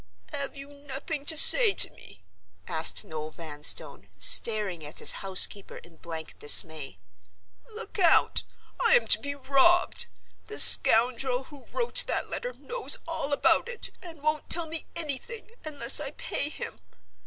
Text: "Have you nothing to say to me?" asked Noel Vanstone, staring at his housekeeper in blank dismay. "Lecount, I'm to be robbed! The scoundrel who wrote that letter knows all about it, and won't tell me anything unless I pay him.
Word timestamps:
"Have 0.31 0.55
you 0.55 0.67
nothing 0.71 1.25
to 1.25 1.37
say 1.37 1.75
to 1.75 1.91
me?" 1.91 2.23
asked 2.67 3.05
Noel 3.05 3.29
Vanstone, 3.29 4.09
staring 4.17 4.83
at 4.83 4.97
his 4.97 5.11
housekeeper 5.21 5.77
in 5.77 5.97
blank 5.97 6.39
dismay. 6.39 6.97
"Lecount, 7.69 8.41
I'm 8.79 9.05
to 9.05 9.19
be 9.19 9.35
robbed! 9.35 10.07
The 10.47 10.57
scoundrel 10.57 11.43
who 11.43 11.65
wrote 11.65 12.05
that 12.07 12.31
letter 12.31 12.53
knows 12.53 12.97
all 13.07 13.31
about 13.31 13.69
it, 13.69 13.91
and 14.01 14.23
won't 14.23 14.49
tell 14.49 14.65
me 14.65 14.87
anything 14.95 15.51
unless 15.63 15.99
I 15.99 16.09
pay 16.09 16.49
him. 16.49 16.79